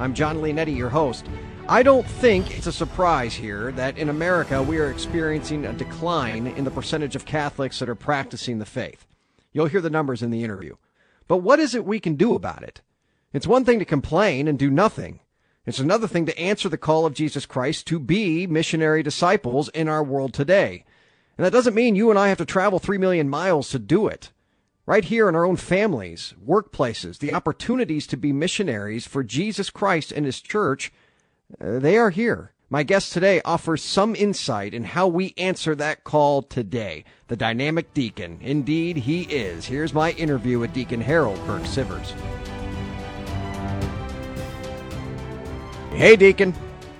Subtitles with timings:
[0.00, 1.26] I'm John Leonetti, your host.
[1.68, 6.46] I don't think it's a surprise here that in America we are experiencing a decline
[6.46, 9.08] in the percentage of Catholics that are practicing the faith.
[9.52, 10.76] You'll hear the numbers in the interview.
[11.26, 12.80] But what is it we can do about it?
[13.32, 15.18] It's one thing to complain and do nothing.
[15.66, 19.88] It's another thing to answer the call of Jesus Christ to be missionary disciples in
[19.88, 20.84] our world today.
[21.36, 24.06] And that doesn't mean you and I have to travel three million miles to do
[24.06, 24.30] it.
[24.88, 30.12] Right here in our own families, workplaces, the opportunities to be missionaries for Jesus Christ
[30.12, 30.90] and His church,
[31.60, 32.54] uh, they are here.
[32.70, 37.04] My guest today offers some insight in how we answer that call today.
[37.26, 38.38] The dynamic deacon.
[38.40, 39.66] Indeed, he is.
[39.66, 42.14] Here's my interview with Deacon Harold Burke Sivers.
[45.92, 46.54] Hey, Deacon.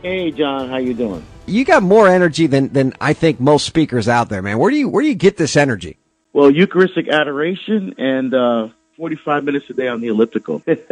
[0.00, 0.70] Hey, John.
[0.70, 1.22] How you doing?
[1.44, 4.56] You got more energy than, than I think most speakers out there, man.
[4.56, 5.98] Where do you where do you get this energy?
[6.34, 10.58] Well, Eucharistic adoration and uh, 45 minutes a day on the elliptical.
[10.66, 10.88] that's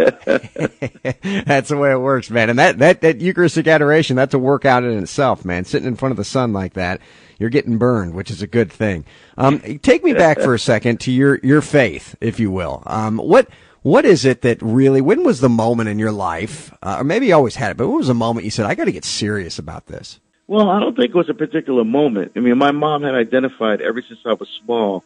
[1.68, 2.48] the way it works, man.
[2.48, 5.64] And that, that, that Eucharistic adoration, that's a workout in itself, man.
[5.64, 7.00] Sitting in front of the sun like that,
[7.40, 9.04] you're getting burned, which is a good thing.
[9.36, 12.84] Um, take me back for a second to your, your faith, if you will.
[12.86, 13.48] Um, what,
[13.82, 17.27] what is it that really, when was the moment in your life, uh, or maybe
[17.27, 19.04] you always had it, but when was the moment you said, I got to get
[19.04, 20.20] serious about this?
[20.46, 22.30] Well, I don't think it was a particular moment.
[22.36, 25.02] I mean, my mom had identified ever since I was small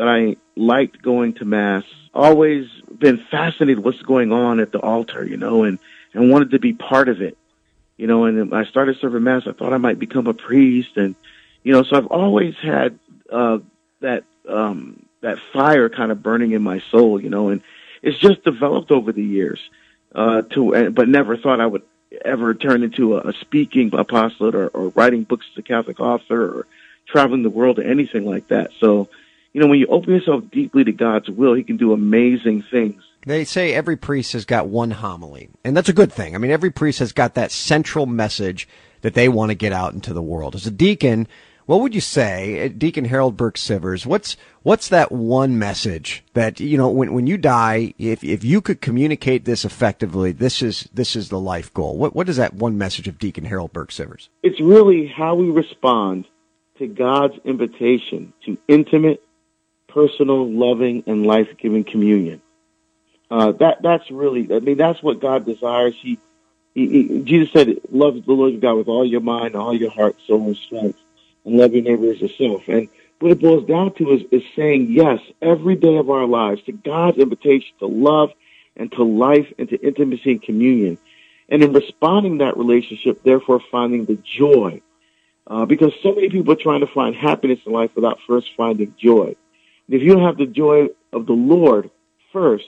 [0.00, 1.84] that I liked going to mass.
[2.14, 2.66] Always
[2.98, 5.78] been fascinated what's going on at the altar, you know, and
[6.14, 7.36] and wanted to be part of it,
[7.98, 8.24] you know.
[8.24, 9.42] And I started serving mass.
[9.46, 11.14] I thought I might become a priest, and
[11.62, 12.98] you know, so I've always had
[13.30, 13.58] uh,
[14.00, 17.60] that um, that fire kind of burning in my soul, you know, and
[18.00, 19.60] it's just developed over the years.
[20.14, 21.82] Uh, to but never thought I would
[22.24, 26.42] ever turn into a, a speaking apostolate or, or writing books as a Catholic author
[26.42, 26.66] or
[27.06, 28.70] traveling the world or anything like that.
[28.80, 29.10] So
[29.52, 33.02] you know, when you open yourself deeply to God's will, He can do amazing things.
[33.26, 36.34] They say every priest has got one homily, and that's a good thing.
[36.34, 38.66] I mean, every priest has got that central message
[39.02, 40.54] that they want to get out into the world.
[40.54, 41.26] As a deacon,
[41.66, 44.06] what would you say, uh, Deacon Harold Burke Sivers?
[44.06, 48.60] What's what's that one message that you know when when you die, if if you
[48.60, 51.96] could communicate this effectively, this is this is the life goal.
[51.96, 54.28] What what is that one message of Deacon Harold Burke Sivers?
[54.42, 56.26] It's really how we respond
[56.78, 59.22] to God's invitation to intimate
[59.92, 62.40] personal, loving, and life-giving communion.
[63.30, 65.94] Uh, that that's really, I mean, that's what God desires.
[66.00, 66.18] He,
[66.74, 69.90] he, he, Jesus said, "Love the Lord your God with all your mind, all your
[69.90, 70.98] heart, soul, and strength,
[71.44, 72.88] and love your neighbor as yourself." And
[73.20, 76.72] what it boils down to is, is saying yes every day of our lives to
[76.72, 78.32] God's invitation to love
[78.76, 80.98] and to life and to intimacy and communion.
[81.48, 84.80] And in responding that relationship, therefore finding the joy.
[85.46, 88.94] Uh, because so many people are trying to find happiness in life without first finding
[88.96, 89.36] joy.
[89.90, 91.90] If you don't have the joy of the Lord
[92.32, 92.64] first,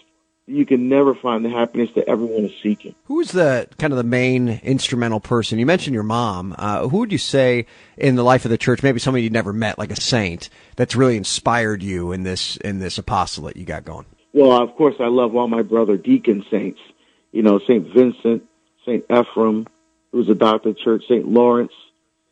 [0.46, 2.96] you can never find the happiness that everyone is seeking.
[3.04, 5.60] Who's the kind of the main instrumental person?
[5.60, 6.52] You mentioned your mom.
[6.58, 7.66] Uh, who would you say
[7.96, 10.96] in the life of the church, maybe somebody you'd never met, like a saint, that's
[10.96, 14.06] really inspired you in this in this apostolate you got going?
[14.32, 16.80] Well, of course, I love all my brother deacon saints.
[17.30, 18.42] You know, Saint Vincent,
[18.84, 19.68] Saint Ephrem,
[20.10, 21.72] who's a doctor of church, Saint Lawrence,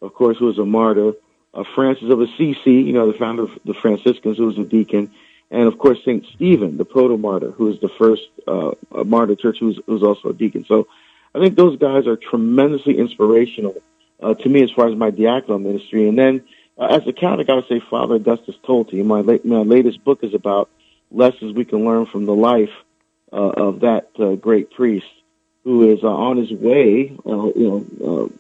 [0.03, 1.13] of course, who was a martyr
[1.55, 5.13] uh, Francis of Assisi, you know, the founder of the Franciscans, who was a deacon,
[5.51, 8.73] and of course Saint Stephen, the proto martyr, who is the first uh,
[9.05, 10.65] martyr church, who's, who's also a deacon.
[10.67, 10.87] So
[11.35, 13.75] I think those guys are tremendously inspirational
[14.23, 16.09] uh, to me as far as my diaconal ministry.
[16.09, 16.45] And then
[16.79, 19.05] uh, as a Catholic, I would say Father Augustus Tolton.
[19.05, 20.71] My, my latest book is about
[21.11, 22.71] lessons we can learn from the life
[23.33, 25.07] uh, of that uh, great priest
[25.65, 28.40] who is uh, on his way, uh, you know, uh,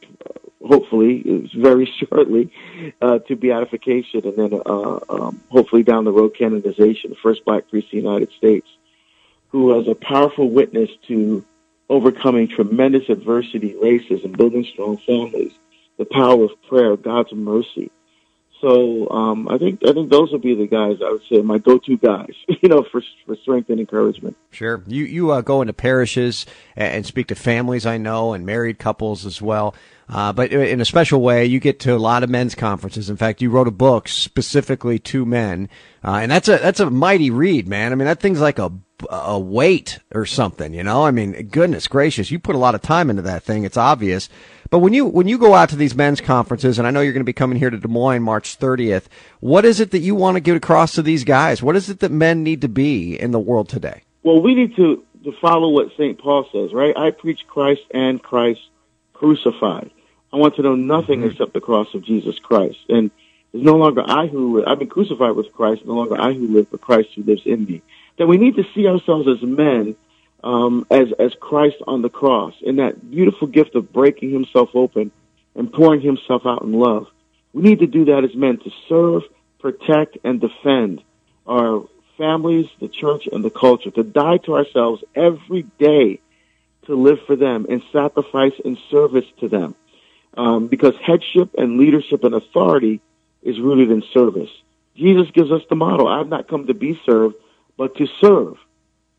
[0.70, 2.52] hopefully very shortly
[3.02, 7.68] uh, to beatification and then uh, um, hopefully down the road canonization, the first black
[7.68, 8.68] priest in the United States,
[9.48, 11.44] who was a powerful witness to
[11.88, 15.52] overcoming tremendous adversity, racism, building strong families,
[15.98, 17.90] the power of prayer, God's mercy.
[18.60, 21.56] So um, I think I think those would be the guys I would say my
[21.58, 24.36] go-to guys, you know, for for strength and encouragement.
[24.50, 26.44] Sure, you you uh, go into parishes
[26.76, 29.74] and speak to families I know and married couples as well.
[30.10, 33.08] Uh, but in a special way, you get to a lot of men's conferences.
[33.08, 35.68] In fact, you wrote a book specifically to men,
[36.04, 37.92] uh, and that's a that's a mighty read, man.
[37.92, 38.72] I mean, that thing's like a
[39.08, 41.04] a weight or something, you know.
[41.04, 43.64] I mean, goodness gracious, you put a lot of time into that thing.
[43.64, 44.28] It's obvious.
[44.68, 47.12] But when you when you go out to these men's conferences, and I know you're
[47.12, 49.04] going to be coming here to Des Moines March 30th,
[49.38, 51.62] what is it that you want to get across to these guys?
[51.62, 54.02] What is it that men need to be in the world today?
[54.22, 56.18] Well, we need to to follow what St.
[56.18, 56.96] Paul says, right?
[56.96, 58.60] I preach Christ and Christ
[59.12, 59.90] crucified.
[60.32, 61.30] I want to know nothing mm-hmm.
[61.30, 62.78] except the cross of Jesus Christ.
[62.88, 63.10] And
[63.52, 64.68] it's no longer I who live.
[64.68, 67.64] I've been crucified with Christ, no longer I who live, but Christ who lives in
[67.64, 67.82] me.
[68.18, 69.96] That we need to see ourselves as men,
[70.44, 75.10] um, as, as Christ on the cross, in that beautiful gift of breaking himself open
[75.54, 77.08] and pouring himself out in love.
[77.52, 79.22] We need to do that as men to serve,
[79.58, 81.02] protect, and defend
[81.46, 81.84] our
[82.16, 86.20] families, the church, and the culture, to die to ourselves every day
[86.86, 89.74] to live for them and sacrifice in service to them.
[90.36, 93.00] Um, because headship and leadership and authority
[93.42, 94.50] is rooted in service.
[94.94, 96.06] Jesus gives us the model.
[96.06, 97.34] I've not come to be served,
[97.76, 98.56] but to serve.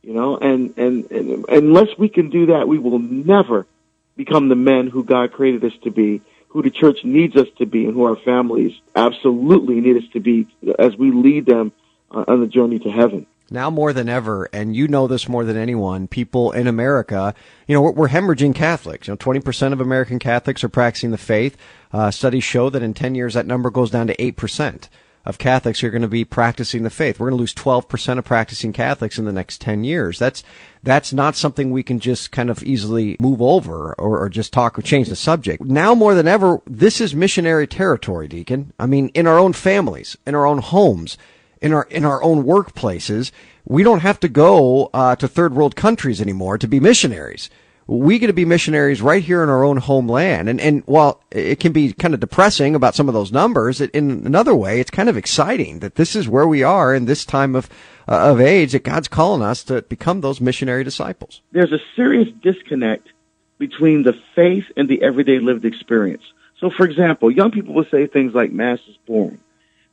[0.03, 3.67] You know, and, and, and unless we can do that, we will never
[4.15, 7.65] become the men who God created us to be, who the church needs us to
[7.65, 10.47] be, and who our families absolutely need us to be
[10.79, 11.71] as we lead them
[12.09, 13.27] uh, on the journey to heaven.
[13.51, 17.35] Now more than ever, and you know this more than anyone, people in America,
[17.67, 19.09] you know, we're, we're hemorrhaging Catholics.
[19.09, 21.57] You know, 20% of American Catholics are practicing the faith.
[21.91, 24.87] Uh, studies show that in 10 years that number goes down to 8%
[25.25, 27.19] of Catholics who are going to be practicing the faith.
[27.19, 30.17] We're going to lose 12% of practicing Catholics in the next 10 years.
[30.17, 30.43] That's,
[30.81, 34.79] that's not something we can just kind of easily move over or, or just talk
[34.79, 35.61] or change the subject.
[35.61, 38.73] Now more than ever, this is missionary territory, Deacon.
[38.79, 41.17] I mean, in our own families, in our own homes
[41.61, 43.31] in our in our own workplaces.
[43.65, 47.49] We don't have to go uh, to third world countries anymore to be missionaries.
[47.87, 50.49] We get to be missionaries right here in our own homeland.
[50.49, 53.91] And and while it can be kind of depressing about some of those numbers, it,
[53.91, 57.25] in another way, it's kind of exciting that this is where we are in this
[57.25, 57.69] time of
[58.07, 61.41] uh, of age that God's calling us to become those missionary disciples.
[61.51, 63.09] There's a serious disconnect
[63.57, 66.23] between the faith and the everyday lived experience.
[66.59, 69.39] So, for example, young people will say things like "mass is boring."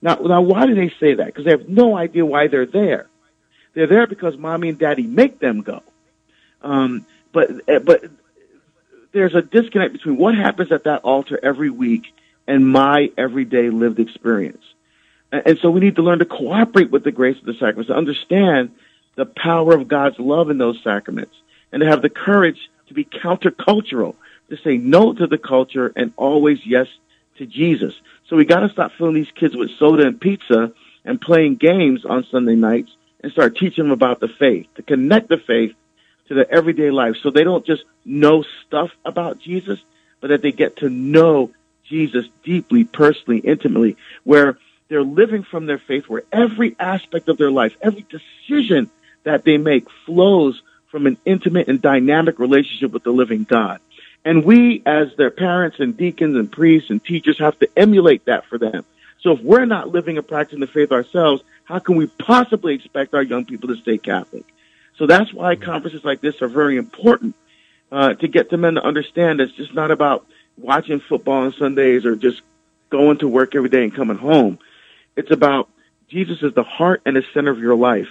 [0.00, 1.26] Now, now, why do they say that?
[1.26, 3.08] Because they have no idea why they're there.
[3.74, 5.82] They're there because mommy and daddy make them go.
[6.62, 8.04] Um, but eh, but
[9.12, 12.06] there's a disconnect between what happens at that altar every week
[12.46, 14.64] and my everyday lived experience.
[15.32, 17.88] And, and so we need to learn to cooperate with the grace of the sacraments,
[17.88, 18.74] to understand
[19.14, 21.34] the power of God's love in those sacraments,
[21.72, 24.14] and to have the courage to be countercultural,
[24.48, 26.86] to say no to the culture and always yes
[27.36, 27.94] to Jesus.
[28.28, 30.72] So we got to stop filling these kids with soda and pizza
[31.04, 32.90] and playing games on Sunday nights
[33.22, 35.75] and start teaching them about the faith, to connect the faith
[36.28, 39.80] to their everyday life so they don't just know stuff about Jesus,
[40.20, 41.50] but that they get to know
[41.84, 44.58] Jesus deeply, personally, intimately, where
[44.88, 48.90] they're living from their faith, where every aspect of their life, every decision
[49.24, 53.81] that they make flows from an intimate and dynamic relationship with the living God.
[54.25, 58.44] And we, as their parents and deacons and priests and teachers, have to emulate that
[58.47, 58.85] for them.
[59.20, 63.15] So if we're not living and practicing the faith ourselves, how can we possibly expect
[63.15, 64.44] our young people to stay Catholic?
[64.97, 67.37] So that's why conferences like this are very important
[67.91, 70.26] uh, to get the men to understand it's just not about
[70.56, 72.43] watching football on Sundays or just
[72.91, 74.59] going to work every day and coming home.
[75.17, 75.69] It's about
[76.09, 78.09] Jesus is the heart and the center of your life.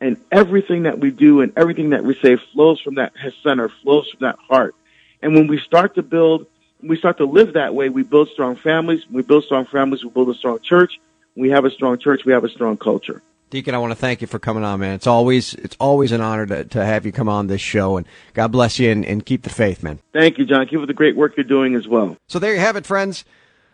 [0.00, 4.08] And everything that we do and everything that we say flows from that center, flows
[4.10, 4.74] from that heart.
[5.22, 6.46] And when we start to build,
[6.82, 9.02] we start to live that way, we build strong families.
[9.10, 11.00] we build strong families, we build a strong church.
[11.34, 13.22] we have a strong church, we have a strong culture.
[13.48, 14.94] Deacon, I want to thank you for coming on, man.
[14.94, 18.04] It's always it's always an honor to, to have you come on this show, and
[18.34, 20.00] God bless you and, and keep the faith, man.
[20.12, 20.66] Thank you, John.
[20.66, 22.16] Keep up the great work you're doing as well.
[22.26, 23.24] So there you have it, friends.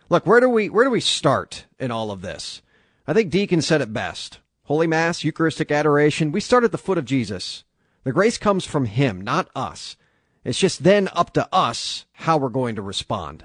[0.09, 2.61] Look, where do we where do we start in all of this?
[3.07, 4.39] I think Deacon said it best.
[4.65, 7.63] Holy Mass, Eucharistic adoration, we start at the foot of Jesus.
[8.03, 9.97] The grace comes from Him, not us.
[10.43, 13.43] It's just then up to us how we're going to respond.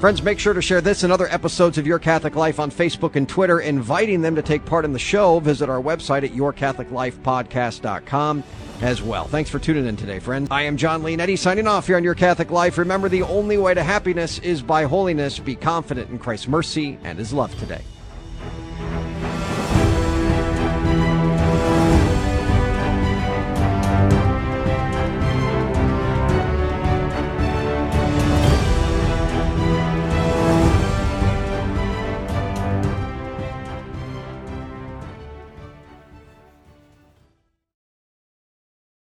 [0.00, 3.16] Friends, make sure to share this and other episodes of Your Catholic Life on Facebook
[3.16, 5.40] and Twitter, inviting them to take part in the show.
[5.40, 8.44] Visit our website at yourcatholiclifepodcast.com
[8.80, 9.24] as well.
[9.24, 10.46] Thanks for tuning in today, friends.
[10.52, 12.78] I am John Leonetti signing off here on Your Catholic Life.
[12.78, 15.40] Remember, the only way to happiness is by holiness.
[15.40, 17.82] Be confident in Christ's mercy and his love today.